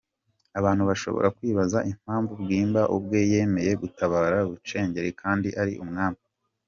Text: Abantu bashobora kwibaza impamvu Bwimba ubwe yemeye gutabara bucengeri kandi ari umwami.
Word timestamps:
Abantu 0.59 0.83
bashobora 0.89 1.27
kwibaza 1.37 1.79
impamvu 1.91 2.31
Bwimba 2.41 2.81
ubwe 2.95 3.19
yemeye 3.31 3.71
gutabara 3.81 4.37
bucengeri 4.49 5.09
kandi 5.21 5.49
ari 5.61 5.73
umwami. 5.85 6.21